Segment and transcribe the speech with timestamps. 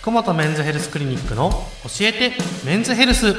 [0.00, 2.32] 福本メンズヘルスクリニックの教えて
[2.64, 3.34] メンズヘルス。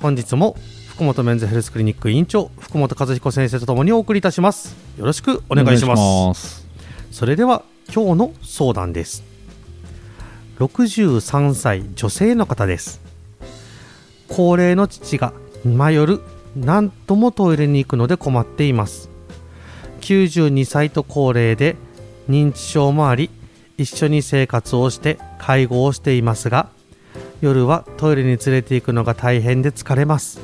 [0.00, 0.56] 本日も
[0.88, 4.76] 福本メンズヘルスクリニック院長福本和彦先生とともにお送りいたします。
[4.98, 6.66] よろしくお願いします。
[7.12, 7.62] それでは
[7.94, 9.22] 今日の相談です。
[10.58, 13.00] 63歳女性の方です。
[14.28, 15.32] 高齢の父が
[15.64, 16.20] 今夜
[16.56, 19.08] 何度もトイレに行くので困っています
[20.00, 21.76] 92歳と高齢で
[22.28, 23.30] 認知症もあり
[23.76, 26.68] 一緒に生活をして介護をしていますが
[27.40, 30.40] 夜はトイレに連れて行くのが大変で疲れます。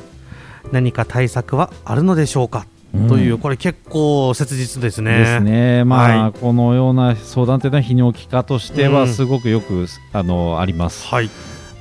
[0.73, 3.09] 何か対策はあるのでしょうか、うん。
[3.09, 5.19] というこれ結構切実ですね。
[5.19, 6.33] ですね、まあ、はい。
[6.33, 8.95] このような相談というのは泌尿器科としてうん。
[8.95, 11.07] はすごくよく、あのあります。
[11.07, 11.31] はい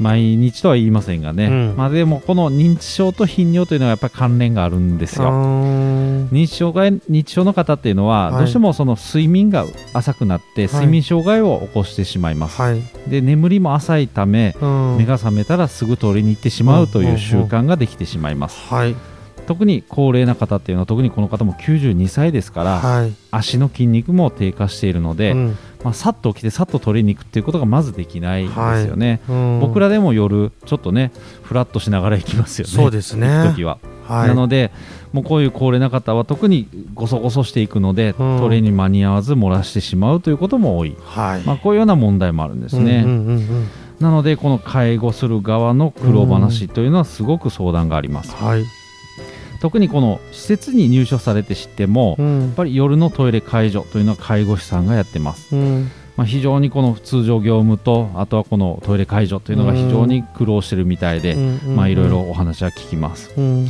[0.04, 1.76] 毎日とは言いませんがね、うん。
[1.78, 5.30] まあ、でもこの認知症と頻尿というのはやっぱり関連があるんですよ。
[5.30, 8.38] 認認知障害認知症の方っていうのは、はい。
[8.40, 14.98] どうしてもその睡眠が浅くなって睡眠障害を起こしてしまいます、はい、で眠りも浅いためうん。
[14.98, 18.60] 目が覚めたらすぐトイレに行ってしまうという習慣ができてしまいます。
[18.68, 18.96] はい。
[19.46, 23.14] 特に高齢な方っていうのは特にこの方も92歳ですから、はい。
[23.32, 29.60] 足の筋肉も低下しているので、うんまあ、さっと起きてさっとトイレに行くっていうことがまずできないですよね、うん。
[29.60, 31.12] 僕らでも夜ちょっとね
[31.44, 32.74] フラッとしながら行きますよね。
[32.74, 33.28] そうですね。
[33.28, 34.28] 行く時は、はい。
[34.30, 34.72] なので
[35.12, 38.40] もうこういう高齢な方は特にごそごそしていくので、うん。
[38.40, 41.42] トイレに間に合わず漏らしてしまうということも多い、はい。
[41.42, 43.68] まあ、こういうような問題もあるんですね、うんうんうんうん。
[44.00, 48.64] なのでこの介護する側の苦労話というのはすごく相談があります、はい
[49.64, 52.42] 特にこの施設に入所されて知っても、うん。
[52.42, 55.90] やっぱり夜のトイレ介助というのは介護士さんがやってます、うん。
[56.18, 63.68] まあ、非常にこの通常業務とあとはこのトイレ介助というのが非常に苦労してるみたいで、まあいろいろお話は聞きます、うん。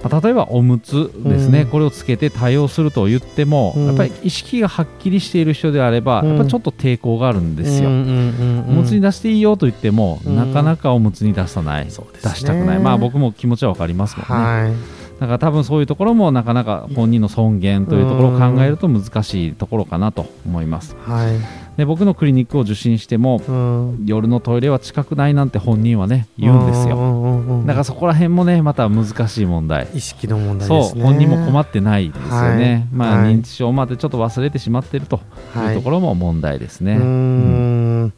[0.00, 1.66] まあ例えばおむつですね、うん。
[1.70, 3.86] これをつけて対応すると言っても、うん。
[3.86, 6.28] やっぱり意識がはっきりしている人であれば、うん。
[6.28, 10.36] やっぱりちょっと抵抗があるんですよ、おむつに出していいよと言っても、うん。
[10.36, 12.78] なかなかおむつに出さない、出したくない。
[12.78, 20.96] まあ僕も気持ちは分かりますもんね、はいだから多分そういうところもなかなか本人の尊厳というところを考えると難しいところかなと思います。
[21.06, 21.36] はい。
[21.76, 24.06] で僕のクリニックを受診してもうん。
[24.06, 27.62] 夜のトイレは近くないなんて本人はね言うんですよ。
[27.66, 29.88] だからそこら辺もねまた難しい問題。
[29.94, 31.02] 意識の問題そうですね。
[31.02, 32.86] 本人も困ってないですよね、はい。
[32.92, 33.34] まあ、はい。
[33.34, 35.20] 認知症までちょっと忘れてしまっていると
[35.56, 37.02] いうところも問題ですね、うー
[38.06, 38.12] ん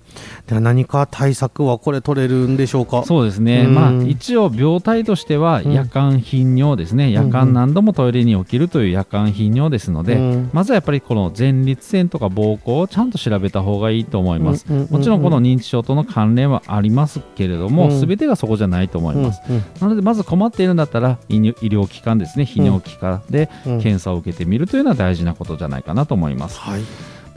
[0.46, 3.04] では何か対策はこれ取れるんでしょうか？
[3.04, 3.74] そうですね、うん。
[3.74, 5.72] まあ、一応病態としてはうん。
[5.72, 10.50] 夜間頻尿ですね、夜間何度もトイレに起きるという夜間頻尿ですので、うん。
[10.52, 14.92] まずはやっぱりこの前立腺とか膀胱をちゃんと調べた方がいいと思います、うんうんうんうん。
[14.98, 18.00] もちろんこの認知症との関連はありますけれども、うん。
[18.00, 22.44] 全てがそこじゃないと思います、うんなのでまず困っているんだったら医医療機関ですね。
[22.44, 23.80] 泌尿器科でうん。
[23.80, 26.58] 検査を受けてみるというのは大事なことじゃないかなと思います。
[26.58, 26.82] はい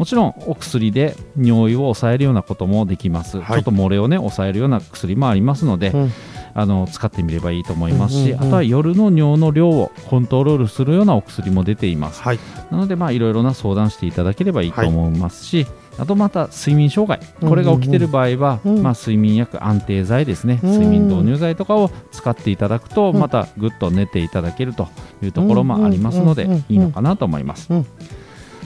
[0.02, 3.48] もちろんお薬で尿意を抑えるようなこともできます、はい。
[3.58, 6.12] ちょっと漏れをね抑えるような薬もありますので、うん。
[6.56, 12.24] あの使ってみればいいと思いますし、うんうんうんあとは夜の尿の量をコントロールするようなお薬も出ています。
[12.24, 12.40] はい。
[12.72, 15.68] なのでまあいろいろな相談していただければいいと思いますし、
[16.00, 17.20] あとまた睡眠障害。
[17.42, 18.82] うんこれが起きている場合は、うん。
[18.82, 20.72] まあ、睡眠薬安定剤ですね、うん。
[20.72, 23.20] 睡眠導入剤とかを使っていただくと、うん。
[23.20, 24.90] またぐっと寝ていただけると
[25.22, 26.74] いうところもありますので、うんうんうんうん。
[26.74, 27.68] いいのかなと思います。
[27.70, 27.86] うん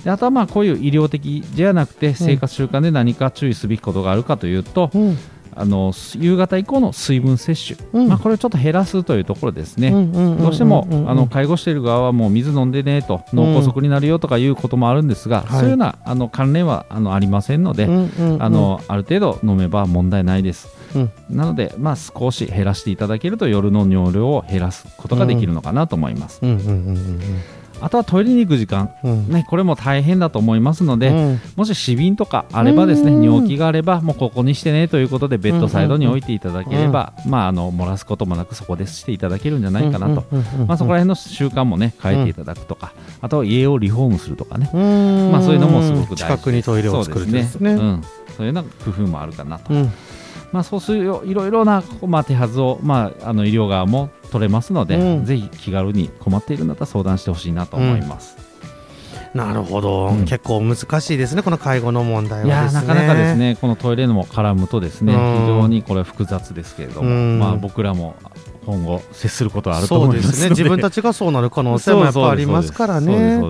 [0.06, 5.18] であとはまあこういう医療的じゃなくて生活習慣で何か注意すべきことがあるかというと、うん。
[5.58, 8.10] あの夕方以降の水分摂取、うん。
[8.10, 9.88] まあ、これをちょっと減らすというところですね。
[9.88, 15.60] うんうんうんうんどうしても、うんあの介護している側はもう水飲んでねと脳梗塞になるよとかいうこともあるんですが、はい。
[15.60, 18.44] そういうようなあの関連はあのありませんので、うんうんうん。
[18.44, 20.68] あのある程度飲めば問題ないです。
[20.94, 21.12] うん。
[21.30, 26.42] なので、まあ、少し減らしていただけると夜の尿量を減らすことができるのかなと思います。
[27.82, 29.12] あとはトイレに行く時間、うん。
[29.12, 31.42] うんね、これも大変だと思いますので、うん。
[31.56, 33.24] もし死瓶とかあればですねうん。
[33.24, 40.68] 尿器があればもうここにしてねということでベッドサイドに置いていただければ、まあ、あの漏らすこともなくそこでしていただけるんじゃないかなと、うんうんうんうん。
[40.68, 45.32] まあ、そこら辺の習慣もね変えていただくとか、あとは家をリフォームするとかね、うん。
[45.32, 47.76] まあ、そういうのもすごく大事近くにトイレを作るんですね。
[47.76, 48.02] ね、うん、
[48.38, 49.92] そういうような工夫もあるかなと、うん。
[50.52, 55.26] まあ、そうするよいろいろな、まあ、手はずを、まあ、あの医療側も取れますので、うん。
[55.26, 58.38] ぜひ気軽に困っているんだったら相談してほしいなと思います。
[59.34, 60.26] なるほど、うん。
[60.26, 62.82] 結構難しいですねこの介護の問題はですね。
[62.82, 63.58] なかなかですね。
[63.60, 65.42] このトイレのも絡むとですね、うん。
[65.42, 67.40] 非常にこれは複雑ですけれども、うん。
[67.40, 68.16] まあ、僕らも
[68.66, 70.38] 今後接することはあると思いますそうで。
[70.38, 73.42] すね自分たちがそうなる可能性もやっぱありますからね。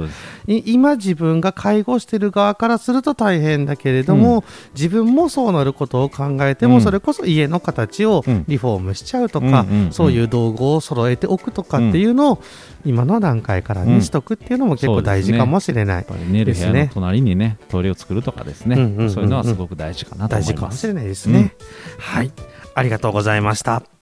[0.48, 4.44] 今自分が介護してる側からすると大変だけれども、うん、
[4.76, 12.44] 自分もそうなることを考えても、うん、それこそ家の形をリフォームしちゃうとか、うん、そういう道具を揃えておくとかっていうのを
[12.86, 16.92] 今の段階からね、しとくっていうのも結構大事かもしれないですね。
[16.94, 18.76] 隣にねトイレを作るとかですね、
[19.10, 20.54] そういうのはすごく大事かなと思います。
[20.54, 21.56] 大事かもしれないですね。
[21.98, 22.32] はい。
[22.76, 23.94] ありがとうございました。